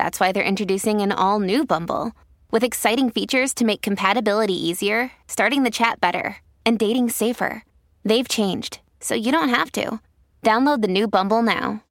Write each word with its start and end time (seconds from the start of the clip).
that's 0.00 0.18
why 0.18 0.32
they're 0.32 0.52
introducing 0.52 1.02
an 1.02 1.12
all 1.12 1.40
new 1.40 1.66
Bumble 1.66 2.12
with 2.50 2.64
exciting 2.64 3.10
features 3.10 3.52
to 3.52 3.66
make 3.66 3.82
compatibility 3.82 4.54
easier, 4.54 5.12
starting 5.28 5.62
the 5.62 5.70
chat 5.70 6.00
better, 6.00 6.38
and 6.64 6.78
dating 6.78 7.10
safer. 7.10 7.64
They've 8.02 8.26
changed, 8.26 8.80
so 9.00 9.14
you 9.14 9.30
don't 9.30 9.50
have 9.50 9.70
to. 9.72 10.00
Download 10.42 10.80
the 10.80 10.88
new 10.88 11.06
Bumble 11.06 11.42
now. 11.42 11.82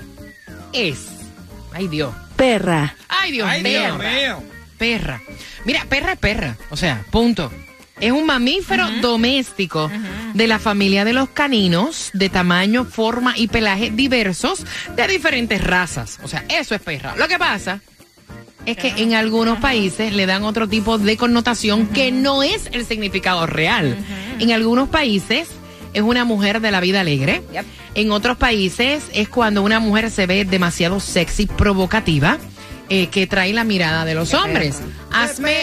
es. 0.73 1.07
¡Ay, 1.73 1.87
Dios! 1.87 2.13
Perra. 2.35 2.95
¡Ay, 3.07 3.31
Dios 3.31 3.47
Ay! 3.49 3.63
Dios 3.63 3.97
mío. 3.97 4.43
Perra. 4.77 5.21
Mira, 5.65 5.85
perra 5.87 6.13
es 6.13 6.19
perra. 6.19 6.57
O 6.69 6.77
sea, 6.77 7.05
punto. 7.11 7.51
Es 7.99 8.11
un 8.11 8.25
mamífero 8.25 8.85
doméstico 9.01 9.89
de 10.33 10.47
la 10.47 10.59
familia 10.59 11.05
de 11.05 11.13
los 11.13 11.29
caninos, 11.29 12.09
de 12.13 12.29
tamaño, 12.29 12.83
forma 12.85 13.37
y 13.37 13.47
pelaje 13.47 13.89
diversos, 13.89 14.65
de 14.95 15.07
diferentes 15.07 15.63
razas. 15.63 16.19
O 16.23 16.27
sea, 16.27 16.43
eso 16.49 16.75
es 16.75 16.81
perra. 16.81 17.15
Lo 17.15 17.27
que 17.27 17.39
pasa 17.39 17.81
es 18.65 18.77
que 18.77 18.89
en 18.97 19.13
algunos 19.13 19.59
países 19.59 20.13
le 20.13 20.25
dan 20.25 20.43
otro 20.43 20.67
tipo 20.67 20.97
de 20.97 21.17
connotación 21.17 21.87
que 21.87 22.11
no 22.11 22.43
es 22.43 22.69
el 22.71 22.85
significado 22.85 23.45
real. 23.45 23.95
En 24.39 24.51
algunos 24.51 24.89
países 24.89 25.47
es 25.93 26.01
una 26.01 26.25
mujer 26.25 26.59
de 26.59 26.71
la 26.71 26.81
vida 26.81 26.99
alegre. 27.01 27.41
En 27.93 28.11
otros 28.11 28.35
países 28.35 29.03
es 29.13 29.29
cuando 29.29 29.61
una 29.61 29.79
mujer 29.79 30.11
se 30.11 30.25
ve 30.25 30.43
demasiado 30.43 30.99
sexy, 30.99 31.45
provocativa, 31.45 32.37
eh, 32.89 33.07
que 33.07 33.27
trae 33.27 33.53
la 33.53 33.63
mirada 33.63 34.05
de 34.05 34.15
los 34.15 34.33
hombres. 34.33 34.81
Hazme 35.11 35.55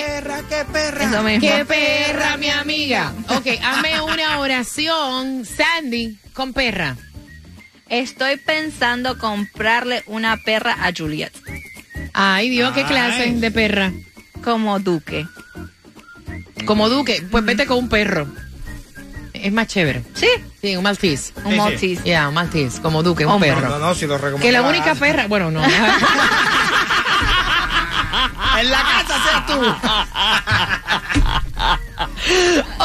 qué 0.49 0.65
perra. 0.72 1.05
Eso 1.05 1.22
mismo. 1.22 1.41
¡Qué 1.41 1.65
perra, 1.65 2.37
mi 2.37 2.49
amiga! 2.49 3.12
Ok, 3.28 3.47
hazme 3.62 4.00
una 4.12 4.38
oración, 4.38 5.44
Sandy, 5.44 6.19
con 6.33 6.53
perra. 6.53 6.97
Estoy 7.88 8.37
pensando 8.38 9.19
comprarle 9.19 10.03
una 10.06 10.38
perra 10.38 10.77
a 10.87 10.93
Juliet. 10.97 11.33
Ay, 12.15 12.49
Dios, 12.49 12.72
qué 12.72 12.84
clase 12.84 13.22
Ay. 13.22 13.41
de 13.41 13.50
perra. 13.50 13.93
Como 14.43 14.78
duque. 14.81 15.27
Como 16.65 16.89
Duque, 16.89 17.22
pues 17.31 17.44
vete 17.44 17.66
con 17.66 17.78
un 17.78 17.89
perro. 17.89 18.27
Es 19.42 19.53
más 19.53 19.66
chévere. 19.66 20.03
Sí. 20.14 20.28
Sí, 20.60 20.76
un 20.76 20.84
maltese. 20.84 21.32
Un 21.36 21.44
Sí, 21.44 21.50
sí. 21.50 21.56
maltese. 21.56 22.03
Ya, 22.04 22.28
un 22.28 22.34
maltese, 22.34 22.80
como 22.80 23.03
Duque, 23.03 23.26
un 23.26 23.32
Hombre. 23.32 23.53
perro. 23.53 23.69
No, 23.69 23.78
no, 23.78 23.94
si 23.94 24.06
lo 24.06 24.16
recomiendo. 24.16 24.41
Que 24.47 24.53
la 24.53 24.62
única 24.62 24.94
perra, 24.94 25.26
bueno, 25.26 25.50
no. 25.50 25.62
En 28.60 28.70
la 28.70 28.78
casa 28.82 29.19
seas 29.25 29.47
tú. 29.47 29.54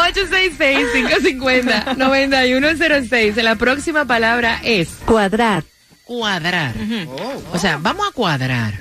866-550-9106. 1.98 3.42
La 3.44 3.56
próxima 3.56 4.06
palabra 4.06 4.60
es 4.64 4.90
Cuadrar. 5.06 5.64
cuadrar. 6.06 6.74
Oh, 7.08 7.44
O 7.54 7.60
sea, 7.60 7.78
vamos 7.80 8.08
a 8.08 8.12
cuadrar. 8.14 8.74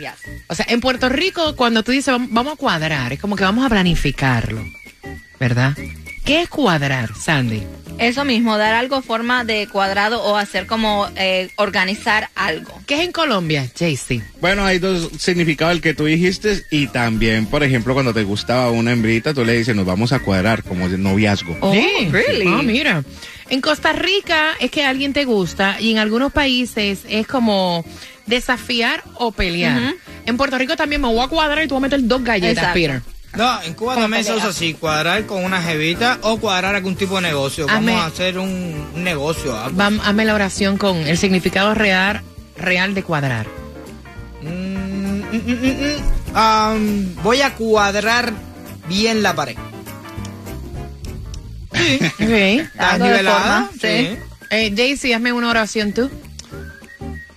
O 0.48 0.54
sea, 0.54 0.66
en 0.68 0.80
Puerto 0.80 1.08
Rico, 1.08 1.56
cuando 1.56 1.82
tú 1.82 1.90
dices 1.92 2.14
vam- 2.14 2.28
vamos 2.30 2.54
a 2.54 2.56
cuadrar, 2.56 3.12
es 3.12 3.20
como 3.20 3.36
que 3.36 3.44
vamos 3.44 3.64
a 3.66 3.68
planificarlo. 3.68 4.62
¿Verdad? 5.38 5.74
¿Qué 6.26 6.42
es 6.42 6.48
cuadrar, 6.48 7.14
Sandy? 7.14 7.62
Eso 7.98 8.24
mismo, 8.24 8.58
dar 8.58 8.74
algo 8.74 9.00
forma 9.00 9.44
de 9.44 9.68
cuadrado 9.68 10.24
o 10.24 10.36
hacer 10.36 10.66
como 10.66 11.08
eh, 11.14 11.50
organizar 11.54 12.30
algo. 12.34 12.80
¿Qué 12.84 12.96
es 12.96 13.00
en 13.02 13.12
Colombia, 13.12 13.64
JC? 13.72 14.20
Bueno, 14.40 14.64
hay 14.64 14.80
dos 14.80 15.08
significados, 15.18 15.76
el 15.76 15.80
que 15.80 15.94
tú 15.94 16.04
dijiste 16.06 16.64
y 16.72 16.88
también, 16.88 17.46
por 17.46 17.62
ejemplo, 17.62 17.94
cuando 17.94 18.12
te 18.12 18.24
gustaba 18.24 18.72
una 18.72 18.90
hembrita, 18.90 19.34
tú 19.34 19.44
le 19.44 19.52
dices, 19.52 19.76
nos 19.76 19.86
vamos 19.86 20.12
a 20.12 20.18
cuadrar 20.18 20.64
como 20.64 20.88
de 20.88 20.98
noviazgo. 20.98 21.56
Oh, 21.60 21.72
really? 22.10 22.48
Ah, 22.48 22.60
mira. 22.64 23.04
En 23.48 23.60
Costa 23.60 23.92
Rica 23.92 24.54
es 24.58 24.72
que 24.72 24.84
alguien 24.84 25.12
te 25.12 25.24
gusta 25.24 25.80
y 25.80 25.92
en 25.92 25.98
algunos 25.98 26.32
países 26.32 27.02
es 27.08 27.28
como 27.28 27.84
desafiar 28.26 29.04
o 29.14 29.30
pelear. 29.30 29.94
En 30.26 30.36
Puerto 30.36 30.58
Rico 30.58 30.74
también 30.74 31.00
me 31.00 31.06
voy 31.06 31.20
a 31.20 31.28
cuadrar 31.28 31.64
y 31.64 31.68
tú 31.68 31.74
vas 31.74 31.82
a 31.82 31.86
meter 31.86 32.00
dos 32.02 32.24
galletas, 32.24 32.64
Exacto. 32.64 32.74
Peter. 32.74 33.15
No, 33.36 33.62
en 33.62 33.74
Cuba 33.74 33.96
también 33.96 34.24
se 34.24 34.34
usa 34.34 34.48
así, 34.48 34.74
cuadrar 34.74 35.26
con 35.26 35.44
una 35.44 35.60
jevita 35.62 36.18
o 36.22 36.38
cuadrar 36.38 36.74
algún 36.74 36.96
tipo 36.96 37.16
de 37.16 37.22
negocio. 37.22 37.66
Vamos 37.66 37.90
a 37.94 38.06
hacer 38.06 38.38
un, 38.38 38.86
un 38.94 39.04
negocio. 39.04 39.56
algo. 39.58 39.76
Vam- 39.78 40.00
hazme 40.02 40.24
la 40.24 40.34
oración 40.34 40.78
con 40.78 40.96
el 40.96 41.18
significado 41.18 41.74
real, 41.74 42.22
real 42.56 42.94
de 42.94 43.02
cuadrar. 43.02 43.46
Mm, 44.42 45.20
mm, 45.32 46.34
mm, 46.34 47.22
voy 47.22 47.40
a 47.42 47.54
cuadrar 47.54 48.32
bien 48.88 49.22
la 49.22 49.34
pared. 49.34 49.56
Ok. 51.72 52.20
¿Está 52.20 52.90
Algo 52.92 53.04
de 53.04 53.10
nivelada? 53.12 53.62
forma, 53.66 53.70
sí. 53.80 54.16
Eh, 54.50 54.70
JC, 54.74 55.14
hazme 55.14 55.32
una 55.32 55.50
oración 55.50 55.92
tú. 55.92 56.10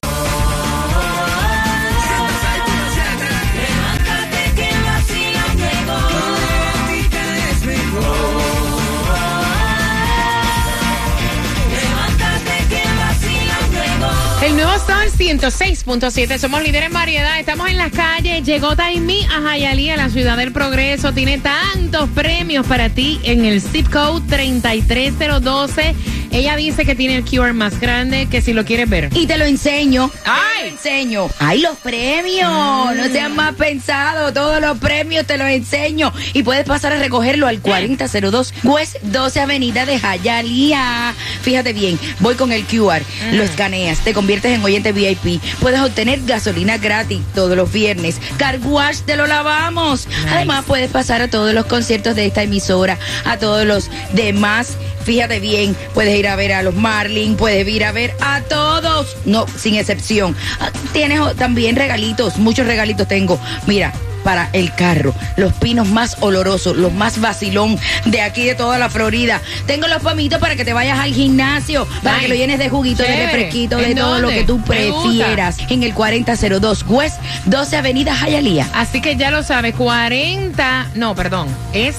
El 14.47 14.55
nuevo 14.55 14.71
Sol 14.79 15.11
106.7. 15.19 16.39
Somos 16.39 16.63
líderes 16.63 16.87
en 16.87 16.93
variedad. 16.93 17.41
Estamos 17.41 17.69
en 17.69 17.77
las 17.77 17.91
calles. 17.91 18.47
Llegó 18.47 18.77
Taimi 18.77 19.25
a 19.25 19.43
Jayalía, 19.43 19.97
la 19.97 20.09
ciudad 20.09 20.37
del 20.37 20.53
progreso. 20.53 21.13
Tiene 21.13 21.39
tantos 21.39 22.09
premios 22.11 22.65
para 22.65 22.89
ti 22.89 23.19
en 23.25 23.45
el 23.45 23.61
zip 23.61 23.91
code 23.91 24.25
33012. 24.29 25.97
Ella 26.37 26.55
dice 26.55 26.85
que 26.85 26.95
tiene 26.95 27.17
el 27.17 27.25
QR 27.25 27.55
más 27.55 27.81
grande, 27.81 28.29
que 28.31 28.43
si 28.43 28.53
lo 28.53 28.67
quieres 28.67 28.91
ver. 28.91 29.09
Y 29.15 29.27
te 29.27 29.39
lo 29.39 29.47
enseño. 29.47 30.11
¡Ay! 30.27 30.57
Te 30.57 30.65
lo 30.65 30.69
enseño. 30.69 31.31
¡Ay, 31.39 31.61
los 31.63 31.79
premios! 31.79 32.95
No 32.95 33.05
seas 33.11 33.31
más 33.31 33.55
pensado. 33.55 34.35
Todos 34.35 34.61
los 34.61 34.77
premios 34.77 35.25
te 35.25 35.39
los 35.39 35.49
enseño. 35.49 36.13
Y 36.35 36.43
puedes 36.43 36.67
pasar 36.67 36.93
a 36.93 36.99
recogerlo 36.99 37.47
al 37.47 37.63
4002 37.63 38.53
West 38.65 38.97
12 39.01 39.41
Avenida 39.41 39.87
de 39.87 39.99
Jayalía. 39.99 41.15
Fíjate 41.41 41.73
bien, 41.73 41.99
voy 42.21 42.35
con 42.35 42.53
el 42.53 42.65
QR. 42.65 43.01
Lo 43.33 43.43
escaneas, 43.43 44.01
te 44.01 44.13
conviertes 44.13 44.53
en 44.53 44.63
oyente 44.63 44.93
VIP. 44.93 45.41
Puedes 45.61 45.81
obtener 45.81 46.21
gasolina 46.27 46.77
gratis 46.77 47.23
todos 47.35 47.57
los 47.57 47.73
viernes. 47.73 48.21
Car 48.37 48.59
wash 48.63 48.99
te 49.07 49.17
lo 49.17 49.27
lavamos. 49.27 50.07
Además, 50.29 50.67
puedes 50.67 50.91
pasar 50.91 51.23
a 51.23 51.29
todos 51.29 51.55
los 51.55 51.65
conciertos 51.65 52.15
de 52.15 52.27
esta 52.27 52.43
emisora, 52.43 52.99
a 53.25 53.39
todos 53.39 53.65
los 53.65 53.91
demás. 54.13 54.77
Fíjate 55.07 55.39
bien, 55.39 55.77
puedes 55.95 56.19
ir 56.19 56.27
a 56.27 56.35
ver 56.35 56.53
a 56.53 56.65
los 56.65 56.75
Marlin, 56.75 57.37
puedes 57.37 57.67
ir 57.69 57.85
a 57.85 57.93
ver 57.93 58.17
a 58.21 58.41
todos, 58.41 59.17
no, 59.25 59.47
sin 59.57 59.77
excepción. 59.77 60.35
Ah, 60.59 60.73
Tienes 60.93 61.21
también 61.37 61.77
regalitos, 61.77 62.39
muchos 62.39 62.67
regalitos 62.67 63.07
tengo. 63.07 63.39
Mira, 63.69 63.93
para 64.25 64.51
el 64.53 64.75
carro, 64.75 65.15
los 65.37 65.53
pinos 65.53 65.87
más 65.87 66.17
olorosos, 66.19 66.77
los 66.77 66.93
más 66.93 67.21
vacilón 67.21 67.79
de 68.07 68.21
aquí 68.21 68.45
de 68.45 68.57
toda 68.57 68.79
la 68.79 68.91
Florida. 68.91 69.41
Tengo 69.69 69.87
los 69.87 70.03
pomitos 70.03 70.41
para 70.41 70.57
que 70.57 70.65
te 70.65 70.73
vayas 70.73 70.99
al 70.99 71.15
gimnasio, 71.15 71.87
para 72.03 72.19
que 72.19 72.27
lo 72.27 72.35
llenes 72.35 72.59
de 72.59 72.69
juguito, 72.69 73.05
de 73.05 73.27
refresquito, 73.27 73.77
de 73.77 73.93
¿En 73.93 73.97
todo 73.97 74.19
lo 74.19 74.29
que 74.29 74.43
tú 74.43 74.61
prefieras. 74.61 75.59
En 75.71 75.85
el 75.85 75.95
4002 75.95 76.85
West 76.89 77.21
12 77.45 77.77
Avenida 77.77 78.17
Jayalía. 78.17 78.69
Así 78.75 79.01
que 79.01 79.15
ya 79.15 79.31
lo 79.31 79.45
sabes, 79.45 79.77
40, 79.77 80.89
no, 80.97 81.15
perdón, 81.15 81.47
es 81.73 81.95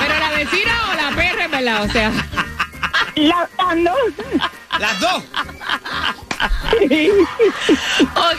¿Pero 0.06 0.18
la 0.18 0.30
vecina 0.30 0.72
o 0.90 0.94
la 0.94 1.10
perra, 1.16 1.44
en 1.44 1.50
verdad? 1.50 1.84
O 1.84 1.88
sea... 1.92 2.10
La, 3.16 3.48
ah, 3.58 3.74
no. 3.74 3.94
Las 4.78 5.00
dos. 5.00 5.24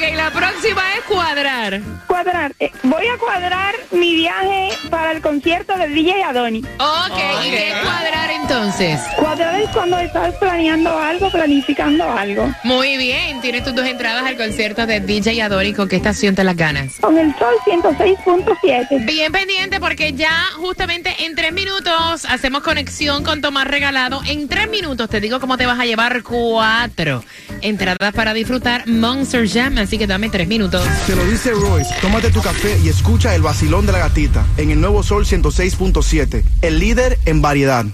Ok, 0.02 0.16
la 0.16 0.32
próxima 0.32 0.82
es 0.98 1.04
cuadrar. 1.04 1.80
Cuadrar. 2.08 2.56
Eh, 2.60 2.72
voy 2.82 3.06
a 3.06 3.18
cuadrar 3.20 3.76
mi 3.92 4.16
viaje 4.16 4.70
para 4.90 5.12
el 5.12 5.22
concierto 5.22 5.78
del 5.78 5.94
DJ 5.94 6.24
Adoni. 6.24 6.60
Ok, 6.80 7.20
¿y 7.46 7.52
qué 7.52 7.68
es 7.68 7.76
cuadrar 7.84 8.32
entonces? 8.32 9.00
Cuadrar 9.20 9.62
es 9.62 9.70
cuando 9.70 10.00
estás 10.00 10.34
planeando 10.38 10.98
algo, 10.98 11.30
planificando 11.30 12.10
algo. 12.10 12.52
Muy 12.64 12.98
bien, 12.98 13.42
tienes 13.42 13.64
tus 13.64 13.76
dos 13.76 13.86
entradas 13.86 14.26
al 14.26 14.38
concierto 14.38 14.88
de 14.88 15.02
DJ 15.02 15.40
Adori. 15.44 15.74
¿Con 15.74 15.88
qué 15.88 15.98
estación 15.98 16.34
te 16.34 16.44
las 16.44 16.58
ganas? 16.58 17.00
Con 17.00 17.20
el 17.20 17.36
sol 17.38 17.54
106.7. 17.68 19.06
Bien 19.06 19.32
pendiente 19.32 19.80
porque 19.80 20.14
ya 20.14 20.48
justamente 20.58 21.16
en 21.26 21.36
tres 21.36 21.54
minutos 21.54 22.26
hacemos 22.26 22.64
conexión 22.64 23.24
con 23.24 23.42
Tomás 23.42 23.68
Regalado. 23.68 24.22
En 24.26 24.48
tres 24.48 24.68
minutos 24.68 25.10
te 25.10 25.20
digo 25.20 25.40
cómo 25.40 25.58
te 25.58 25.68
vas 25.68 25.80
a 25.80 25.86
llevar 25.86 26.24
cuatro 26.24 27.24
entradas 27.62 28.14
para 28.16 28.34
disfrutar 28.34 28.88
Monster 28.88 29.48
Jam. 29.48 29.78
Así 29.92 29.98
que 29.98 30.08
dame 30.08 30.30
tres 30.30 30.48
minutos. 30.48 30.88
Te 31.06 31.18
lo 31.18 31.26
dice 31.26 31.52
Royce, 31.52 31.94
tómate 32.00 32.32
tu 32.32 32.42
café 32.42 32.80
y 32.82 32.88
escucha 32.88 33.36
el 33.36 33.42
vacilón 33.42 33.86
de 33.86 33.92
la 33.92 34.00
gatita 34.00 34.46
en 34.56 34.72
el 34.72 34.80
nuevo 34.80 35.04
Sol 35.04 35.26
106.7, 35.26 36.46
el 36.62 36.80
líder 36.80 37.20
en 37.26 37.42
variedad. 37.42 37.86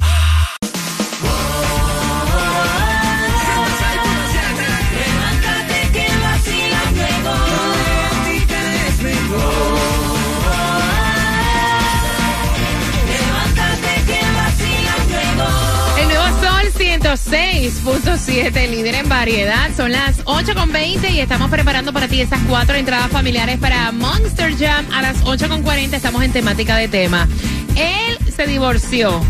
106.7, 17.70 18.70
líder 18.70 18.96
en 18.96 19.10
variedad. 19.10 19.70
Son 19.76 19.92
las 19.92 20.24
8.20 20.24 21.12
y 21.12 21.20
estamos 21.20 21.50
preparando 21.50 21.92
para 21.92 22.08
ti 22.08 22.22
esas 22.22 22.40
cuatro 22.48 22.76
entradas 22.76 23.12
familiares 23.12 23.60
para 23.60 23.92
Monster 23.92 24.56
Jam. 24.58 24.86
A 24.94 25.02
las 25.02 25.22
8.40 25.24 25.94
estamos 25.94 26.24
en 26.24 26.32
temática 26.32 26.78
de 26.78 26.88
tema. 26.88 27.28
Él 27.76 28.18
se 28.34 28.48
divorció 28.48 29.22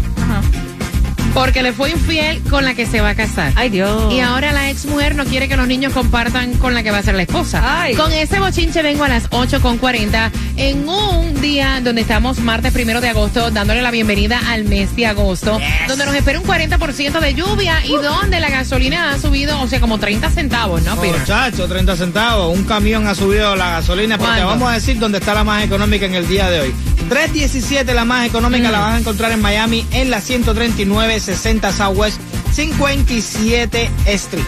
porque 1.37 1.61
le 1.61 1.71
fue 1.71 1.91
infiel 1.91 2.41
con 2.49 2.65
la 2.65 2.73
que 2.73 2.87
se 2.87 2.99
va 2.99 3.09
a 3.09 3.15
casar. 3.15 3.53
Ay, 3.55 3.69
Dios. 3.69 4.11
Y 4.11 4.21
ahora 4.21 4.51
la 4.53 4.71
ex 4.71 4.87
mujer 4.87 5.13
no 5.13 5.23
quiere 5.23 5.47
que 5.47 5.55
los 5.55 5.67
niños 5.67 5.93
compartan 5.93 6.53
con 6.53 6.73
la 6.73 6.81
que 6.81 6.89
va 6.89 6.97
a 6.97 7.03
ser 7.03 7.13
la 7.13 7.21
esposa. 7.21 7.61
Ay. 7.63 7.93
Con 7.93 8.11
ese 8.11 8.39
bochinche 8.39 8.81
vengo 8.81 9.03
a 9.03 9.07
las 9.07 9.29
8.40 9.29 10.31
en 10.55 10.89
un 10.89 11.39
día 11.39 11.79
donde 11.83 12.01
estamos 12.01 12.39
martes 12.39 12.73
primero 12.73 13.01
de 13.01 13.09
agosto 13.09 13.51
dándole 13.51 13.83
la 13.83 13.91
bienvenida 13.91 14.41
al 14.47 14.65
mes 14.65 14.95
de 14.95 15.05
agosto, 15.05 15.59
donde 15.87 16.05
nos 16.07 16.15
espera 16.15 16.39
un 16.39 16.45
40% 16.47 17.19
de 17.19 17.33
lluvia 17.35 17.85
y 17.85 17.91
donde 17.91 18.39
la 18.39 18.49
gasolina 18.49 19.11
ha 19.11 19.19
subido, 19.19 19.61
o 19.61 19.67
sea, 19.67 19.79
como 19.79 19.99
30 19.99 20.31
centavos, 20.31 20.81
¿no, 20.81 20.95
Peter? 20.95 21.19
Muchacho, 21.19 21.67
30 21.67 21.95
centavos. 21.97 22.57
Un 22.57 22.63
camión 22.63 23.05
ha 23.05 23.13
subido 23.13 23.55
la 23.55 23.69
gasolina. 23.73 24.17
Porque 24.17 24.31
¿Cuánto? 24.31 24.47
vamos 24.47 24.71
a 24.71 24.73
decir 24.73 24.97
dónde 24.97 25.19
está 25.19 25.35
la 25.35 25.43
más 25.43 25.63
económica 25.63 26.07
en 26.07 26.15
el 26.15 26.27
día 26.27 26.49
de 26.49 26.61
hoy. 26.61 26.73
317 27.09 27.93
la 27.93 28.05
más 28.05 28.27
económica 28.27 28.69
la 28.71 28.79
vas 28.79 28.93
a 28.95 28.99
encontrar 28.99 29.31
en 29.31 29.41
Miami 29.41 29.85
en 29.91 30.09
la 30.09 30.19
13960 30.21 31.71
Southwest 31.71 32.19
57 32.53 33.89
Street. 34.05 34.43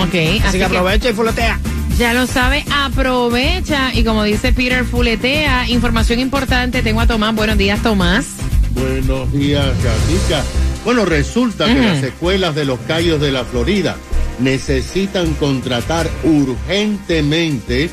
Ok, 0.00 0.14
Así, 0.14 0.38
así, 0.44 0.52
que 0.52 0.58
que 0.58 0.64
aprovecha 0.64 1.10
y 1.10 1.12
fuletea. 1.12 1.60
ya 1.96 2.12
lo 2.14 2.26
sabe, 2.26 2.64
aprovecha 2.72 3.94
y 3.94 4.02
como 4.02 4.24
dice 4.24 4.52
Peter, 4.52 4.84
fuletea. 4.84 5.68
Información 5.68 6.18
importante, 6.18 6.82
tengo 6.82 7.00
a 7.00 7.06
Tomás. 7.06 7.34
Buenos 7.34 7.56
días, 7.58 7.80
Tomás. 7.82 8.26
Buenos 8.70 9.30
días, 9.32 9.66
Gatica. 9.82 10.42
Bueno, 10.84 11.04
resulta 11.04 11.66
que 11.66 11.80
las 11.80 12.02
escuelas 12.02 12.54
de 12.54 12.64
los 12.64 12.78
Cayos 12.80 13.20
de 13.20 13.30
la 13.30 13.44
Florida 13.44 13.96
necesitan 14.40 15.32
contratar 15.34 16.10
urgentemente 16.24 17.88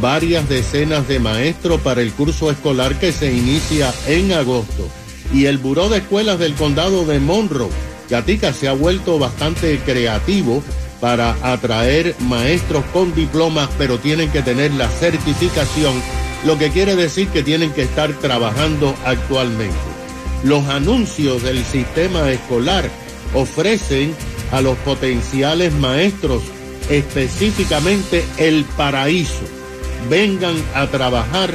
varias 0.00 0.48
decenas 0.48 1.06
de 1.08 1.18
maestros 1.18 1.80
para 1.80 2.02
el 2.02 2.12
curso 2.12 2.50
escolar 2.50 2.98
que 2.98 3.12
se 3.12 3.32
inicia 3.32 3.92
en 4.06 4.32
agosto. 4.32 4.88
Y 5.32 5.46
el 5.46 5.58
Buró 5.58 5.88
de 5.88 5.98
Escuelas 5.98 6.38
del 6.38 6.54
Condado 6.54 7.04
de 7.04 7.20
Monroe, 7.20 7.70
Gatica, 8.08 8.52
se 8.52 8.68
ha 8.68 8.72
vuelto 8.72 9.18
bastante 9.18 9.78
creativo 9.84 10.62
para 11.00 11.36
atraer 11.42 12.14
maestros 12.20 12.84
con 12.92 13.14
diplomas, 13.14 13.68
pero 13.78 13.98
tienen 13.98 14.30
que 14.30 14.42
tener 14.42 14.72
la 14.72 14.88
certificación, 14.88 15.94
lo 16.46 16.58
que 16.58 16.70
quiere 16.70 16.94
decir 16.94 17.28
que 17.28 17.42
tienen 17.42 17.72
que 17.72 17.82
estar 17.82 18.12
trabajando 18.20 18.94
actualmente. 19.04 19.76
Los 20.44 20.66
anuncios 20.68 21.42
del 21.42 21.64
sistema 21.64 22.30
escolar 22.30 22.88
ofrecen 23.34 24.14
a 24.50 24.60
los 24.60 24.76
potenciales 24.78 25.72
maestros 25.72 26.42
específicamente 26.90 28.24
el 28.36 28.64
paraíso. 28.76 29.61
Vengan 30.08 30.56
a 30.74 30.86
trabajar 30.86 31.54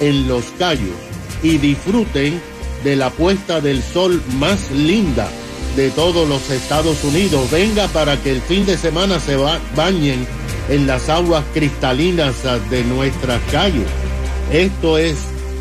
en 0.00 0.28
los 0.28 0.44
callos 0.58 0.96
y 1.42 1.58
disfruten 1.58 2.40
de 2.82 2.96
la 2.96 3.10
puesta 3.10 3.60
del 3.60 3.82
sol 3.82 4.20
más 4.38 4.70
linda 4.70 5.28
de 5.76 5.90
todos 5.90 6.28
los 6.28 6.50
Estados 6.50 7.02
Unidos. 7.04 7.50
Venga 7.50 7.88
para 7.88 8.16
que 8.22 8.30
el 8.30 8.40
fin 8.42 8.66
de 8.66 8.76
semana 8.76 9.18
se 9.20 9.36
ba- 9.36 9.58
bañen 9.74 10.26
en 10.68 10.86
las 10.86 11.08
aguas 11.08 11.44
cristalinas 11.52 12.34
de 12.70 12.84
nuestras 12.84 13.40
calles. 13.50 13.86
Esto 14.52 14.98
es 14.98 15.16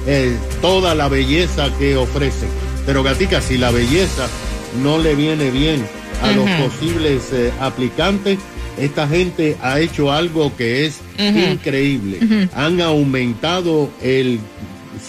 eh, 0.07 0.35
toda 0.61 0.95
la 0.95 1.07
belleza 1.07 1.69
que 1.79 1.95
ofrecen. 1.95 2.49
Pero 2.85 3.03
Gatica, 3.03 3.41
si 3.41 3.57
la 3.57 3.71
belleza 3.71 4.27
no 4.83 4.97
le 4.97 5.15
viene 5.15 5.49
bien 5.51 5.85
a 6.21 6.31
los 6.31 6.49
posibles 6.61 7.23
eh, 7.31 7.51
aplicantes, 7.59 8.37
esta 8.77 9.07
gente 9.07 9.55
ha 9.61 9.79
hecho 9.79 10.11
algo 10.11 10.55
que 10.57 10.85
es 10.85 10.99
Increíble. 11.17 12.49
Han 12.55 12.81
aumentado 12.81 13.89
el 14.01 14.39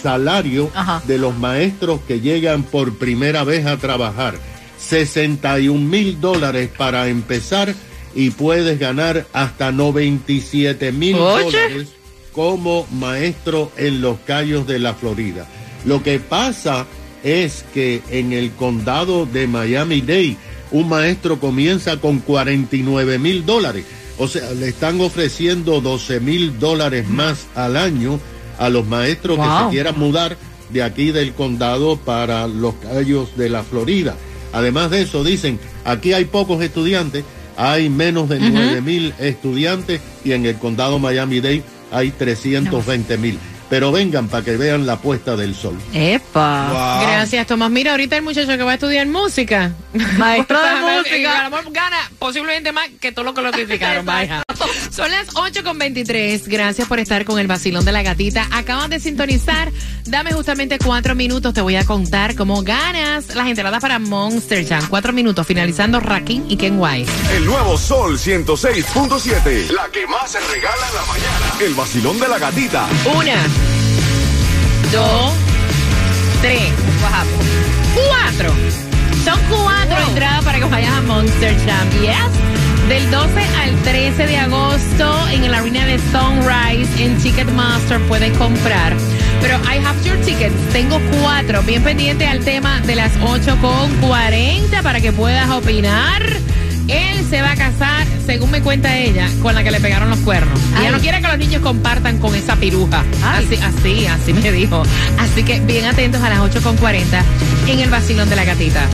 salario 0.01 0.69
Ajá. 0.73 1.01
de 1.07 1.17
los 1.17 1.37
maestros 1.37 2.01
que 2.07 2.19
llegan 2.19 2.63
por 2.63 2.97
primera 2.97 3.43
vez 3.43 3.65
a 3.65 3.77
trabajar. 3.77 4.35
61 4.77 5.79
mil 5.79 6.19
dólares 6.21 6.69
para 6.75 7.07
empezar 7.07 7.73
y 8.13 8.29
puedes 8.31 8.79
ganar 8.79 9.25
hasta 9.33 9.71
97 9.71 10.91
mil 10.91 11.17
dólares 11.17 11.89
como 12.31 12.85
maestro 12.91 13.71
en 13.77 14.01
los 14.01 14.19
Cayos 14.19 14.67
de 14.67 14.79
la 14.79 14.93
Florida. 14.93 15.47
Lo 15.85 16.03
que 16.03 16.19
pasa 16.19 16.85
es 17.23 17.65
que 17.73 18.01
en 18.09 18.33
el 18.33 18.51
condado 18.51 19.25
de 19.25 19.47
Miami-Dade 19.47 20.37
un 20.71 20.89
maestro 20.89 21.39
comienza 21.39 21.97
con 21.97 22.19
49 22.19 23.19
mil 23.19 23.45
dólares. 23.45 23.85
O 24.17 24.27
sea, 24.27 24.51
le 24.51 24.69
están 24.69 25.01
ofreciendo 25.01 25.81
12 25.81 26.19
mil 26.19 26.59
dólares 26.59 27.07
más 27.07 27.47
al 27.55 27.75
año 27.75 28.19
a 28.57 28.69
los 28.69 28.85
maestros 28.87 29.37
que 29.37 29.43
se 29.43 29.69
quieran 29.71 29.99
mudar 29.99 30.37
de 30.69 30.83
aquí 30.83 31.11
del 31.11 31.33
condado 31.33 31.97
para 31.97 32.47
los 32.47 32.75
Cayos 32.75 33.35
de 33.37 33.49
la 33.49 33.63
Florida. 33.63 34.15
Además 34.53 34.89
de 34.91 35.01
eso, 35.01 35.23
dicen, 35.23 35.59
aquí 35.83 36.13
hay 36.13 36.25
pocos 36.25 36.63
estudiantes, 36.63 37.25
hay 37.57 37.89
menos 37.89 38.29
de 38.29 38.39
9 38.39 38.81
mil 38.81 39.13
estudiantes 39.19 39.99
y 40.23 40.31
en 40.31 40.45
el 40.45 40.55
condado 40.55 40.97
Miami-Dade 40.97 41.63
hay 41.91 42.11
320 42.11 43.17
mil. 43.17 43.37
Pero 43.69 43.91
vengan 43.91 44.27
para 44.27 44.43
que 44.43 44.57
vean 44.57 44.85
la 44.85 44.97
puesta 44.97 45.35
del 45.35 45.55
sol. 45.55 45.77
Epa. 45.93 46.99
Gracias, 47.01 47.47
Tomás. 47.47 47.71
Mira, 47.71 47.91
ahorita 47.91 48.15
el 48.17 48.21
muchacho 48.21 48.47
que 48.57 48.63
va 48.63 48.71
a 48.71 48.75
estudiar 48.75 49.07
música. 49.07 49.73
Maestro 50.17 50.57
de 50.61 50.73
ver, 50.85 50.99
música. 50.99 51.39
A 51.39 51.49
lo 51.49 51.57
mejor 51.57 51.73
gana 51.73 51.97
posiblemente 52.19 52.71
más 52.71 52.87
que 52.99 53.11
todo 53.11 53.25
lo 53.25 53.33
que 53.33 53.41
lo 53.41 53.51
criticaron. 53.51 54.05
Vaya. 54.05 54.43
Son 54.91 55.11
las 55.11 55.27
8 55.35 55.63
con 55.63 55.77
23. 55.77 56.47
Gracias 56.47 56.87
por 56.87 56.99
estar 56.99 57.25
con 57.25 57.39
el 57.39 57.47
vacilón 57.47 57.83
de 57.85 57.91
la 57.91 58.03
gatita. 58.03 58.47
Acaban 58.51 58.89
de 58.89 58.99
sintonizar. 58.99 59.71
Dame 60.05 60.31
justamente 60.31 60.77
cuatro 60.77 61.15
minutos. 61.15 61.53
Te 61.53 61.61
voy 61.61 61.75
a 61.75 61.83
contar 61.85 62.35
cómo 62.35 62.61
ganas 62.61 63.33
las 63.35 63.47
entradas 63.47 63.81
para 63.81 63.99
Monster 63.99 64.65
Jam. 64.67 64.85
Cuatro 64.89 65.11
minutos, 65.11 65.45
finalizando 65.47 65.99
Rakim 65.99 66.45
y 66.47 66.55
Ken 66.55 66.79
White. 66.79 67.11
El 67.33 67.45
nuevo 67.45 67.77
Sol 67.77 68.17
106.7. 68.17 69.69
La 69.71 69.87
que 69.91 70.05
más 70.07 70.31
se 70.31 70.39
regala 70.39 70.87
en 70.89 70.95
la 70.95 71.05
mañana. 71.05 71.53
El 71.59 71.73
vacilón 71.73 72.19
de 72.19 72.27
la 72.27 72.37
gatita. 72.39 72.87
Una, 73.15 73.35
dos, 74.95 75.33
tres, 76.41 76.71
cuatro. 77.93 78.49
Son 79.25 79.39
cuatro 79.49 79.97
entradas 80.09 80.43
para 80.45 80.59
que 80.59 80.65
vayas 80.65 80.93
a 80.93 81.01
Monster 81.01 81.53
Jam. 81.65 81.89
Yes. 82.01 82.87
Del 82.87 83.09
12 83.11 83.27
al 83.61 83.75
13 83.83 84.27
de 84.27 84.37
agosto 84.37 85.27
en 85.31 85.51
la 85.51 85.57
arena 85.57 85.85
de 85.85 85.99
Sunrise 85.99 87.03
en 87.03 87.17
Ticketmaster 87.17 87.99
pueden 88.07 88.33
comprar. 88.35 88.93
Pero 89.41 89.57
I 89.63 89.83
have 89.85 90.01
your 90.05 90.17
tickets. 90.23 90.55
Tengo 90.71 90.99
cuatro. 91.21 91.61
Bien 91.63 91.83
pendiente 91.83 92.25
al 92.27 92.39
tema 92.39 92.79
de 92.81 92.95
las 92.95 93.11
8 93.21 93.57
con 93.59 93.91
40 94.07 94.81
para 94.81 95.01
que 95.01 95.11
puedas 95.11 95.49
opinar. 95.49 96.23
Él 96.87 97.25
se 97.29 97.41
va 97.41 97.51
a 97.51 97.55
casar, 97.55 98.05
según 98.25 98.51
me 98.51 98.61
cuenta 98.61 98.95
ella, 98.97 99.27
con 99.41 99.55
la 99.55 99.63
que 99.63 99.71
le 99.71 99.79
pegaron 99.79 100.09
los 100.09 100.19
cuernos. 100.19 100.59
Ella 100.77 100.87
Ay. 100.87 100.91
no 100.91 100.99
quiere 100.99 101.21
que 101.21 101.27
los 101.27 101.37
niños 101.37 101.61
compartan 101.61 102.19
con 102.19 102.35
esa 102.35 102.55
piruja. 102.55 103.03
Así, 103.23 103.55
así, 103.55 104.05
así 104.05 104.33
me 104.33 104.51
dijo. 104.51 104.83
Así 105.17 105.43
que 105.43 105.59
bien 105.61 105.85
atentos 105.85 106.21
a 106.21 106.29
las 106.29 106.39
8.40 106.39 107.23
en 107.67 107.79
el 107.79 107.89
vacilón 107.89 108.29
de 108.29 108.35
la 108.35 108.45
gatita. 108.45 108.89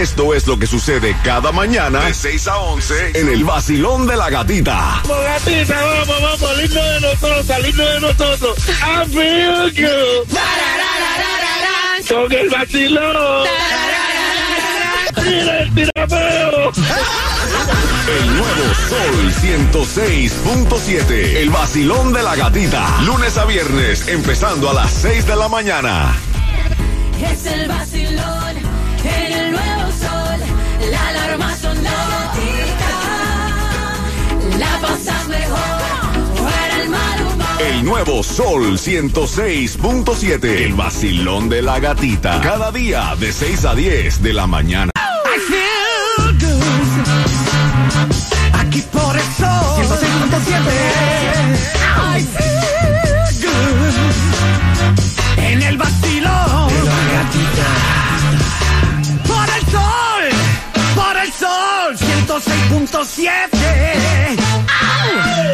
Esto 0.00 0.34
es 0.34 0.46
lo 0.46 0.58
que 0.58 0.66
sucede 0.66 1.14
cada 1.24 1.52
mañana 1.52 2.04
de 2.04 2.14
6 2.14 2.48
a 2.48 2.56
11 2.58 3.20
en 3.20 3.28
el 3.28 3.44
vacilón 3.44 4.06
de 4.06 4.16
la 4.16 4.30
gatita. 4.30 5.02
Gatita, 5.06 5.74
vamos, 5.84 6.22
vamos, 6.22 6.58
lindo 6.58 6.82
de 6.82 7.00
nosotros, 7.00 7.62
lindo 7.62 7.84
de 7.86 8.00
nosotros. 8.00 8.58
I 8.68 9.10
feel 9.10 9.72
good. 9.76 10.38
Con 12.08 12.32
el 12.32 12.48
vacilón. 12.50 13.44
Tira 15.14 15.60
el 15.60 15.74
tirapeo. 15.74 16.72
El 18.06 18.26
nuevo 18.36 18.74
Sol 18.88 19.32
106.7. 19.42 21.36
El 21.36 21.50
vacilón 21.50 22.12
de 22.12 22.22
la 22.22 22.36
gatita. 22.36 22.86
Lunes 23.02 23.36
a 23.38 23.44
viernes, 23.44 24.08
empezando 24.08 24.70
a 24.70 24.74
las 24.74 24.90
6 24.92 25.26
de 25.26 25.36
la 25.36 25.48
mañana. 25.48 26.14
Es 27.20 27.46
el 27.46 27.68
vacilón 27.68 28.56
en 29.04 29.32
el 29.32 29.50
nuevo 29.52 29.92
sol. 29.98 30.40
La 30.90 31.08
alarma 31.08 31.56
sonó. 31.56 31.90
La 34.58 34.80
pasas 34.80 35.28
mejor. 35.28 35.58
Fuera 36.36 36.82
el 36.82 36.88
mal 36.90 37.22
humor. 37.22 37.62
El 37.62 37.84
nuevo 37.84 38.22
Sol 38.22 38.78
106.7. 38.78 40.44
El 40.44 40.74
vacilón 40.74 41.48
de 41.48 41.62
la 41.62 41.80
gatita. 41.80 42.40
Cada 42.42 42.70
día 42.70 43.14
de 43.18 43.32
6 43.32 43.64
a 43.64 43.74
10 43.74 44.22
de 44.22 44.32
la 44.32 44.46
mañana. 44.46 44.90
106.7. 50.54 51.58
I 51.96 52.20
feel 52.22 53.26
good. 53.42 53.94
En 55.38 55.62
el 55.62 55.76
vacilón. 55.76 56.68
De 56.68 56.82
la 56.84 56.98
gatita. 57.14 57.68
Por 59.26 59.48
el 59.56 59.62
sol. 59.72 60.24
Por 60.94 61.16
el 61.16 61.32
sol. 61.32 61.96
106.7. 61.96 63.58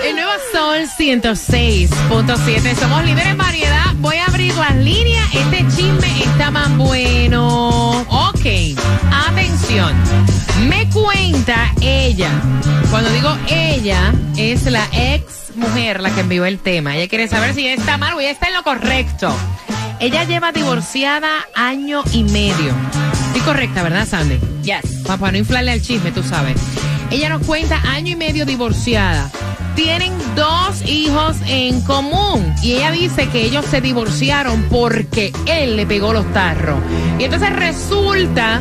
El 0.04 0.14
nuevo 0.16 0.32
Sol 0.52 0.80
106.7. 0.98 2.74
Somos 2.76 3.04
líderes 3.04 3.30
en 3.30 3.38
variedad. 3.38 3.94
Voy 3.96 4.16
a 4.16 4.26
abrir 4.26 4.54
las 4.54 4.76
líneas. 4.76 5.26
Este 5.34 5.66
chisme 5.76 6.24
está 6.24 6.50
más 6.50 6.76
bueno. 6.76 8.06
Ok, 8.40 8.46
atención. 9.28 9.94
Me 10.66 10.88
cuenta 10.88 11.74
ella. 11.82 12.30
Cuando 12.90 13.10
digo 13.10 13.36
ella, 13.50 14.14
es 14.38 14.64
la 14.64 14.88
ex 14.94 15.54
mujer 15.56 16.00
la 16.00 16.08
que 16.08 16.20
envió 16.20 16.46
el 16.46 16.58
tema. 16.58 16.96
Ella 16.96 17.06
quiere 17.06 17.28
saber 17.28 17.52
si 17.52 17.68
está 17.68 17.98
mal 17.98 18.14
o 18.14 18.20
está 18.20 18.48
en 18.48 18.54
lo 18.54 18.62
correcto. 18.62 19.30
Ella 19.98 20.24
lleva 20.24 20.52
divorciada 20.52 21.48
año 21.54 22.02
y 22.14 22.24
medio. 22.24 22.74
Sí, 23.34 23.40
correcta, 23.40 23.82
¿verdad, 23.82 24.08
Sandy? 24.08 24.38
Yes. 24.62 25.02
Para 25.06 25.32
no 25.32 25.36
inflarle 25.36 25.72
al 25.72 25.82
chisme, 25.82 26.10
tú 26.10 26.22
sabes. 26.22 26.58
Ella 27.10 27.28
nos 27.28 27.46
cuenta 27.46 27.78
año 27.90 28.12
y 28.12 28.16
medio 28.16 28.46
divorciada. 28.46 29.30
Tienen 29.74 30.12
dos 30.34 30.82
hijos 30.86 31.36
en 31.46 31.80
común. 31.82 32.54
Y 32.62 32.74
ella 32.74 32.90
dice 32.90 33.28
que 33.28 33.42
ellos 33.42 33.64
se 33.66 33.80
divorciaron 33.80 34.62
porque 34.64 35.32
él 35.46 35.76
le 35.76 35.86
pegó 35.86 36.12
los 36.12 36.30
tarros. 36.32 36.78
Y 37.18 37.24
entonces 37.24 37.54
resulta 37.54 38.60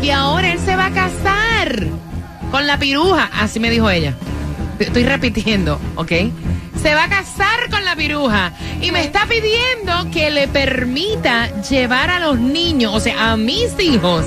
que 0.00 0.12
ahora 0.12 0.52
él 0.52 0.58
se 0.58 0.76
va 0.76 0.86
a 0.86 0.90
casar 0.90 1.86
con 2.50 2.66
la 2.66 2.78
piruja. 2.78 3.30
Así 3.32 3.60
me 3.60 3.70
dijo 3.70 3.90
ella. 3.90 4.14
Estoy 4.78 5.04
repitiendo, 5.04 5.80
¿ok? 5.96 6.12
Se 6.80 6.94
va 6.94 7.04
a 7.04 7.08
casar 7.08 7.68
con 7.70 7.84
la 7.84 7.96
piruja 7.96 8.52
y 8.80 8.92
me 8.92 9.02
está 9.02 9.26
pidiendo 9.26 10.10
que 10.12 10.30
le 10.30 10.46
permita 10.46 11.48
llevar 11.62 12.10
a 12.10 12.20
los 12.20 12.38
niños, 12.38 12.94
o 12.94 13.00
sea, 13.00 13.32
a 13.32 13.36
mis 13.36 13.78
hijos, 13.80 14.24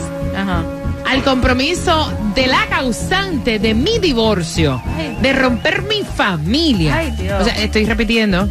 al 1.08 1.24
compromiso 1.24 2.12
de 2.36 2.48
la 2.48 2.68
causante 2.68 3.60
de 3.60 3.74
mi 3.74 4.00
divorcio, 4.00 4.82
de 5.22 5.34
romper 5.34 5.82
mi 5.84 6.04
familia. 6.04 6.96
Ay, 6.98 7.12
Dios. 7.12 7.42
O 7.42 7.46
sea, 7.46 7.56
estoy 7.56 7.86
repitiendo. 7.86 8.50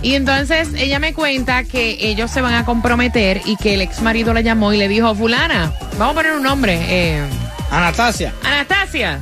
Y 0.00 0.14
entonces 0.14 0.70
ella 0.76 0.98
me 0.98 1.12
cuenta 1.12 1.64
que 1.64 1.98
ellos 2.00 2.30
se 2.30 2.40
van 2.40 2.54
a 2.54 2.64
comprometer 2.64 3.42
y 3.44 3.56
que 3.56 3.74
el 3.74 3.80
ex 3.82 4.00
marido 4.00 4.32
la 4.32 4.40
llamó 4.40 4.72
y 4.72 4.78
le 4.78 4.88
dijo, 4.88 5.14
fulana, 5.14 5.72
vamos 5.98 6.12
a 6.12 6.14
poner 6.14 6.32
un 6.32 6.42
nombre. 6.42 6.78
eh, 6.88 7.22
Anastasia. 7.70 8.32
Anastasia, 8.44 9.18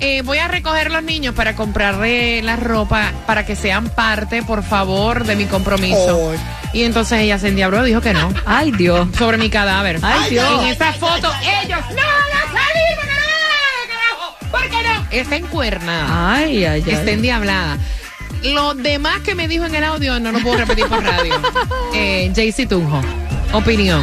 eh, 0.00 0.22
voy 0.22 0.38
a 0.38 0.48
recoger 0.48 0.90
los 0.90 1.02
niños 1.02 1.34
para 1.34 1.56
comprarle 1.56 2.42
la 2.42 2.56
ropa 2.56 3.12
para 3.26 3.44
que 3.44 3.56
sean 3.56 3.88
parte, 3.88 4.42
por 4.42 4.62
favor, 4.62 5.24
de 5.24 5.36
mi 5.36 5.44
compromiso. 5.46 6.32
Y 6.72 6.84
entonces 6.84 7.20
ella 7.20 7.38
se 7.38 7.48
endiabló 7.48 7.84
y 7.84 7.90
dijo 7.90 8.00
que 8.00 8.14
no. 8.14 8.32
Ay, 8.46 8.72
Dios. 8.72 9.08
Sobre 9.18 9.36
mi 9.36 9.50
cadáver. 9.50 9.98
Ay, 10.02 10.30
Dios. 10.30 10.62
En 10.62 10.68
esta 10.68 10.92
foto, 10.94 11.30
ellos 11.64 11.80
no 11.90 11.96
van 11.96 12.32
a 12.32 12.52
salir 12.52 12.96
porque 12.96 13.10
no 13.10 13.88
carajo. 13.88 14.36
¿Por 14.50 14.62
qué 14.62 14.88
no? 14.88 15.06
Está 15.10 15.36
encuernada. 15.36 16.34
Ay, 16.34 16.64
ay, 16.64 16.82
ay. 16.86 16.92
Está 16.92 17.10
endiablada. 17.10 17.78
Lo 18.42 18.74
demás 18.74 19.20
que 19.20 19.34
me 19.34 19.46
dijo 19.46 19.66
en 19.66 19.74
el 19.74 19.84
audio 19.84 20.18
no 20.18 20.32
lo 20.32 20.40
puedo 20.40 20.56
repetir 20.56 20.86
por 20.86 21.02
radio. 21.02 21.34
eh, 21.94 22.32
JC 22.34 22.68
Tunjo. 22.68 23.00
Opinión. 23.52 24.02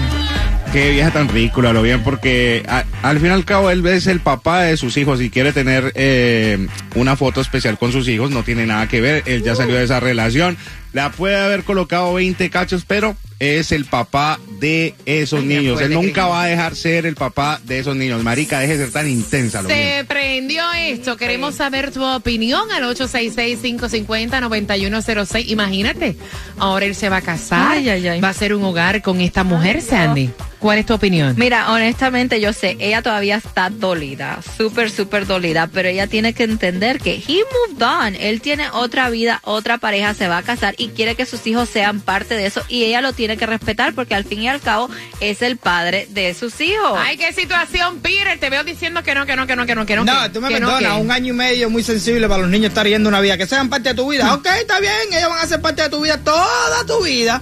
Qué 0.72 0.92
vieja 0.92 1.10
tan 1.10 1.28
ridícula, 1.28 1.74
lo 1.74 1.82
bien, 1.82 2.04
porque 2.04 2.64
al 3.02 3.20
fin 3.20 3.30
y 3.30 3.32
al 3.32 3.44
cabo 3.44 3.72
él 3.72 3.84
es 3.88 4.06
el 4.06 4.20
papá 4.20 4.62
de 4.62 4.78
sus 4.78 4.98
hijos 4.98 5.20
y 5.20 5.32
quiere 5.32 5.52
tener 5.52 5.92
eh, 5.96 6.68
una 6.94 7.16
foto 7.16 7.42
especial 7.42 7.80
con 7.80 7.92
sus 7.92 8.08
hijos, 8.08 8.30
no 8.30 8.44
tiene 8.44 8.68
nada 8.68 8.88
que 8.88 9.02
ver, 9.02 9.24
él 9.26 9.42
ya 9.42 9.56
salió 9.56 9.76
de 9.76 9.86
esa 9.86 10.00
relación, 10.00 10.58
la 10.94 11.10
puede 11.12 11.38
haber 11.38 11.64
colocado 11.64 12.14
20 12.14 12.52
cachos, 12.52 12.86
pero 12.88 13.16
es 13.40 13.72
el 13.72 13.86
papá 13.86 14.40
de 14.60 14.94
esos 15.06 15.44
niños. 15.44 15.80
Él 15.82 15.94
nunca 15.94 16.28
va 16.28 16.44
a 16.44 16.48
dejar 16.48 16.76
ser 16.76 17.06
el 17.06 17.16
papá 17.16 17.62
de 17.64 17.80
esos 17.80 17.96
niños. 17.96 18.22
Marica, 18.22 18.60
deje 18.60 18.78
de 18.78 18.84
ser 18.86 18.94
tan 18.94 19.10
intensa. 19.10 19.62
Lo 19.62 19.70
bien. 19.70 19.80
Se 19.80 20.04
prendió 20.06 20.64
esto. 20.74 21.16
Queremos 21.18 21.56
saber 21.56 21.92
tu 21.92 22.04
opinión 22.04 22.70
al 22.72 22.84
866-550-9106. 22.96 25.46
Imagínate, 25.48 26.16
ahora 26.58 26.86
él 26.86 26.96
se 26.96 27.10
va 27.10 27.18
a 27.18 27.22
casar. 27.22 27.78
Ay, 27.78 27.90
ay, 27.90 28.08
ay. 28.08 28.22
Va 28.22 28.30
a 28.30 28.34
ser 28.34 28.54
un 28.54 28.64
hogar 28.64 29.02
con 29.02 29.20
esta 29.22 29.44
mujer, 29.44 29.82
Sandy. 29.82 30.30
¿Cuál 30.60 30.80
es 30.80 30.86
tu 30.86 30.94
opinión? 30.94 31.36
Mira, 31.38 31.72
honestamente 31.72 32.42
yo 32.42 32.52
sé, 32.52 32.76
ella 32.82 33.02
todavía 33.02 33.38
está 33.38 33.70
dolida, 33.70 34.42
súper, 34.58 34.92
súper 34.92 35.26
dolida, 35.26 35.68
pero 35.68 35.88
ella 35.88 36.06
tiene 36.06 36.34
que 36.34 36.44
entender 36.44 37.00
que 37.00 37.24
he 37.26 37.40
moved 37.70 37.82
on, 37.82 38.16
él 38.16 38.42
tiene 38.42 38.70
otra 38.72 39.10
vida, 39.10 39.40
otra 39.46 39.78
pareja, 39.78 40.14
se 40.14 40.28
va 40.28 40.40
a 40.40 40.44
casar 40.44 40.76
y 40.78 40.90
quiere 40.90 41.16
que 41.16 41.26
sus 41.26 41.48
hijos 41.48 41.70
sean 41.70 42.02
parte 42.02 42.36
de 42.36 42.46
eso 42.46 42.62
y 42.68 42.84
ella 42.84 43.00
lo 43.00 43.14
tiene 43.14 43.29
que 43.38 43.46
respetar 43.46 43.94
porque 43.94 44.16
al 44.16 44.26
fin 44.26 44.42
y 44.42 44.50
al 44.50 44.62
cabo 44.62 44.90
es 45.20 45.42
el 45.42 45.58
padre 45.58 46.08
de 46.10 46.34
sus 46.34 46.60
hijos. 46.62 46.98
Ay, 46.98 47.18
qué 47.18 47.34
situación, 47.34 48.00
Peter. 48.00 48.40
Te 48.40 48.50
veo 48.50 48.64
diciendo 48.64 49.04
que 49.04 49.16
no, 49.16 49.26
que 49.26 49.36
no, 49.36 49.48
que 49.48 49.56
no, 49.56 49.66
que 49.66 49.76
no, 49.76 49.86
que 49.86 49.96
no. 49.96 50.04
No, 50.04 50.32
tú 50.32 50.42
me 50.42 50.50
no, 50.50 50.68
perdonas, 50.68 51.00
un 51.00 51.12
año 51.12 51.34
y 51.34 51.38
medio 51.38 51.70
muy 51.70 51.84
sensible 51.84 52.28
para 52.28 52.42
los 52.42 52.52
niños 52.52 52.70
estar 52.70 52.88
yendo 52.88 53.10
una 53.10 53.22
vida, 53.22 53.38
que 53.38 53.48
sean 53.48 53.70
parte 53.70 53.90
de 53.90 53.96
tu 53.96 54.10
vida. 54.10 54.34
Ok, 54.34 54.48
está 54.60 54.80
bien, 54.80 54.94
ellos 55.12 55.30
van 55.30 55.40
a 55.40 55.48
ser 55.48 55.62
parte 55.62 55.82
de 55.84 55.90
tu 55.90 56.02
vida 56.02 56.18
toda 56.18 56.86
tu 56.86 57.04
vida. 57.04 57.42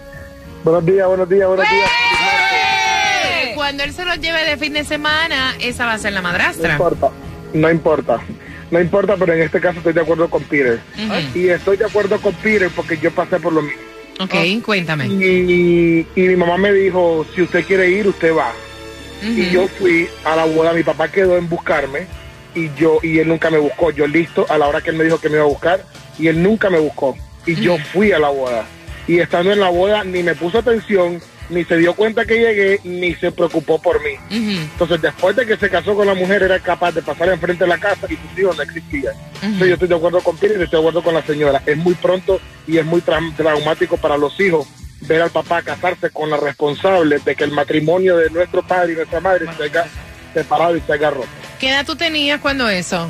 Buenos 0.64 0.84
días, 0.86 1.08
buenos 1.08 1.28
días, 1.30 1.48
buenos 1.48 1.70
días. 1.70 1.90
Cuando 3.72 3.86
él 3.86 3.94
se 3.94 4.04
lo 4.04 4.14
lleve 4.16 4.44
de 4.44 4.58
fin 4.58 4.74
de 4.74 4.84
semana, 4.84 5.56
esa 5.62 5.86
va 5.86 5.94
a 5.94 5.98
ser 5.98 6.12
la 6.12 6.20
No 6.22 6.28
madrastra. 6.28 6.74
importa, 6.74 7.10
no 7.54 7.72
importa. 7.72 8.20
No 8.70 8.82
importa, 8.82 9.16
pero 9.18 9.32
en 9.34 9.44
este 9.44 9.62
caso 9.62 9.78
estoy 9.78 9.94
de 9.94 10.02
acuerdo 10.02 10.30
con 10.30 10.44
Peter. 10.44 10.78
Y 11.34 11.48
estoy 11.48 11.78
de 11.78 11.86
acuerdo 11.86 12.20
con 12.20 12.34
Peter 12.34 12.70
porque 12.76 12.98
yo 12.98 13.12
pasé 13.12 13.40
por 13.40 13.54
lo 13.54 13.62
mismo. 13.62 13.80
Ok, 14.20 14.36
cuéntame. 14.66 15.06
Y, 15.08 16.06
y 16.18 16.22
mi 16.22 16.36
mamá 16.36 16.58
me 16.58 16.74
dijo, 16.74 17.26
si 17.34 17.44
usted 17.44 17.64
quiere 17.64 17.90
ir, 17.90 18.10
usted 18.10 18.36
va. 18.36 18.52
Y 19.24 19.52
yo 19.52 19.70
fui 19.70 20.10
a 20.26 20.36
la 20.36 20.44
boda, 20.44 20.74
mi 20.74 20.84
papá 20.84 21.08
quedó 21.10 21.38
en 21.38 21.48
buscarme 21.48 22.08
y 22.54 22.70
yo 22.78 23.00
y 23.02 23.20
él 23.20 23.30
nunca 23.30 23.50
me 23.50 23.58
buscó. 23.58 23.92
Yo 23.92 24.06
listo 24.06 24.46
a 24.50 24.58
la 24.58 24.68
hora 24.68 24.82
que 24.82 24.90
él 24.90 24.98
me 24.98 25.06
dijo 25.06 25.18
que 25.22 25.30
me 25.30 25.36
iba 25.36 25.46
a 25.46 25.48
buscar 25.48 25.86
y 26.20 26.28
él 26.28 26.44
nunca 26.44 26.70
me 26.70 26.80
buscó. 26.80 27.16
Y 27.46 27.56
yo 27.56 27.78
fui 27.94 28.12
a 28.12 28.20
la 28.20 28.28
boda. 28.32 28.66
Y 29.08 29.20
estando 29.20 29.54
en 29.54 29.62
la 29.62 29.70
boda 29.70 30.04
ni 30.04 30.24
me 30.24 30.36
puso 30.36 30.58
atención, 30.60 31.22
ni 31.52 31.64
se 31.66 31.78
dio 31.78 31.94
cuenta 31.94 32.26
que 32.26 32.36
llegué, 32.40 32.80
ni 32.84 33.14
se 33.16 33.32
preocupó 33.32 33.80
por 33.82 34.02
mí. 34.04 34.12
Entonces, 34.32 35.02
después 35.02 35.36
de 35.36 35.46
que 35.46 35.58
se 35.58 35.70
casó 35.70 35.96
con 35.96 36.08
la 36.08 36.14
mujer, 36.16 36.44
era 36.44 36.60
capaz 36.60 36.94
de 36.94 37.02
pasar 37.02 37.30
enfrente 37.30 37.64
de 37.66 37.70
la 37.70 37.78
casa 37.78 38.08
y 38.10 38.16
sus 38.16 38.40
hijos 38.40 38.58
no 38.58 38.64
existían. 38.64 39.14
Entonces, 39.42 39.68
yo 39.68 39.74
estoy 39.76 39.88
de 39.90 39.96
acuerdo 39.96 40.22
con 40.22 40.38
Piri 40.38 40.54
y 40.58 40.64
estoy 40.64 40.70
de 40.72 40.78
acuerdo 40.80 41.04
con 41.04 41.14
la 41.14 41.22
señora. 41.26 41.62
Es 41.66 41.78
muy 41.78 41.94
pronto 41.94 42.40
y 42.68 42.78
es 42.78 42.86
muy 42.86 43.02
tra- 43.02 43.36
traumático 43.36 43.98
para 43.98 44.18
los 44.18 44.40
hijos 44.40 44.68
ver 45.02 45.22
al 45.22 45.32
papá 45.32 45.62
casarse 45.62 46.10
con 46.12 46.30
la 46.30 46.38
responsable 46.38 47.20
de 47.26 47.36
que 47.36 47.44
el 47.44 47.52
matrimonio 47.52 48.18
de 48.18 48.30
nuestro 48.30 48.62
padre 48.66 48.94
y 48.94 48.96
nuestra 48.96 49.20
madre 49.20 49.46
se 49.58 49.64
haya 49.64 49.86
separado 50.34 50.78
y 50.78 50.82
se 50.82 50.94
haya 50.94 51.10
roto. 51.10 51.28
¿Qué 51.60 51.70
edad 51.70 51.86
tú 51.86 51.96
tenías 51.96 52.40
cuando 52.40 52.70
eso? 52.70 53.10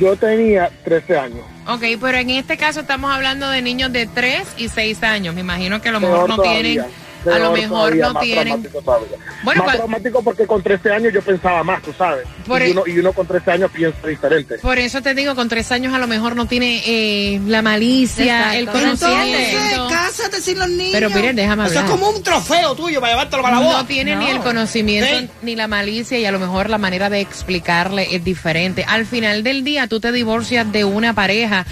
Yo 0.00 0.16
tenía 0.16 0.70
13 0.84 1.18
años. 1.18 1.40
Ok, 1.66 1.82
pero 2.00 2.18
en 2.18 2.30
este 2.30 2.56
caso 2.56 2.80
estamos 2.80 3.14
hablando 3.14 3.48
de 3.48 3.62
niños 3.62 3.92
de 3.92 4.06
3 4.06 4.42
y 4.56 4.68
6 4.68 5.02
años. 5.04 5.34
Me 5.34 5.42
imagino 5.42 5.80
que 5.80 5.88
a 5.90 5.92
lo 5.92 6.00
mejor 6.00 6.28
no 6.28 6.36
todavía, 6.36 6.60
tienen, 6.62 6.84
a 7.30 7.38
lo 7.38 7.52
mejor 7.52 7.68
todavía, 7.68 8.06
no 8.06 8.12
más 8.14 8.22
tienen. 8.22 8.62
traumático. 8.62 9.18
Bueno, 9.44 9.64
más 9.64 9.76
traumático 9.76 10.22
porque 10.22 10.46
con 10.46 10.62
13 10.62 10.92
años 10.92 11.12
yo 11.12 11.22
pensaba 11.22 11.62
más, 11.64 11.82
tú 11.82 11.92
sabes. 11.96 12.26
Por 12.46 12.60
y, 12.62 12.66
el- 12.66 12.70
uno, 12.72 12.82
y 12.86 12.98
uno 12.98 13.12
con 13.12 13.26
13 13.26 13.50
años 13.52 13.70
piensa 13.72 14.06
diferente. 14.06 14.58
Por 14.58 14.78
eso 14.78 15.02
te 15.02 15.14
digo, 15.14 15.34
con 15.34 15.48
3 15.48 15.72
años 15.72 15.94
a 15.94 15.98
lo 15.98 16.06
mejor 16.06 16.36
no 16.36 16.46
tiene 16.46 16.82
eh, 16.86 17.40
la 17.46 17.62
malicia, 17.62 18.56
el 18.56 18.66
Entonces, 18.68 19.00
conocimiento. 19.08 19.88
cásate 19.90 20.40
sin 20.40 20.58
los 20.58 20.68
niños. 20.68 20.92
Pero 20.92 21.10
miren, 21.10 21.36
déjame 21.36 21.64
Eso 21.64 21.72
es 21.72 21.78
hablar. 21.80 21.90
como 21.92 22.10
un 22.10 22.22
trofeo 22.22 22.74
tuyo 22.74 23.00
para 23.00 23.12
llevártelo 23.12 23.42
para 23.42 23.56
la 23.58 23.64
boda. 23.64 23.78
No 23.82 23.86
tiene 23.86 24.16
ni 24.16 24.28
el 24.30 24.38
conocimiento 24.40 25.18
Sí. 25.18 25.28
ni 25.42 25.56
la 25.56 25.68
malicia 25.68 26.18
y 26.18 26.24
a 26.24 26.32
lo 26.32 26.38
mejor 26.38 26.70
la 26.70 26.78
manera 26.78 27.10
de 27.10 27.20
explicarle 27.20 28.14
es 28.14 28.24
diferente. 28.24 28.84
Al 28.86 29.06
final 29.06 29.42
del 29.42 29.64
día 29.64 29.86
tú 29.86 30.00
te 30.00 30.12
divorcias 30.12 30.70
de 30.72 30.84
una 30.84 31.14
pareja, 31.14 31.66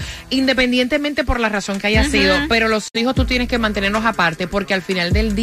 independientemente 0.45 1.23
por 1.23 1.39
la 1.39 1.49
razón 1.49 1.79
que 1.79 1.87
haya 1.87 2.01
Ujú. 2.01 2.11
sido, 2.11 2.35
pero 2.49 2.67
los 2.67 2.89
hijos 2.93 3.15
tú 3.15 3.25
tienes 3.25 3.47
que 3.47 3.57
mantenerlos 3.57 4.03
aparte 4.05 4.47
porque 4.47 4.73
al 4.73 4.81
final 4.81 5.13
del 5.13 5.35
día, 5.35 5.40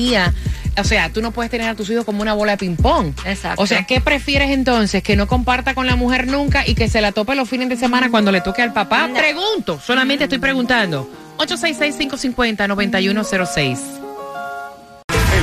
o 0.79 0.85
sea, 0.85 1.11
tú 1.11 1.21
no 1.23 1.33
puedes 1.33 1.51
tener 1.51 1.69
a 1.69 1.75
tus 1.75 1.91
hijos 1.91 2.05
como 2.05 2.23
una 2.23 2.35
bola 2.35 2.53
de 2.53 2.59
ping-pong. 2.59 3.13
Exacto. 3.25 3.63
O 3.63 3.67
sea, 3.67 3.85
¿qué 3.85 4.01
prefieres 4.01 4.51
entonces? 4.51 5.03
¿Que 5.03 5.17
no 5.17 5.27
comparta 5.27 5.75
con 5.75 5.87
la 5.87 5.97
mujer 5.97 6.27
nunca 6.27 6.67
y 6.67 6.75
que 6.75 6.89
se 6.89 7.01
la 7.01 7.13
tope 7.13 7.35
los 7.35 7.49
fines 7.49 7.69
de 7.69 7.77
semana 7.77 8.11
cuando 8.11 8.33
le 8.33 8.41
toque 8.41 8.63
al 8.63 8.73
papá? 8.73 9.09
Pregunto, 9.13 9.81
solamente 9.85 10.25
estoy 10.25 10.39
preguntando. 10.39 11.09
866-550-9106. 11.39 14.08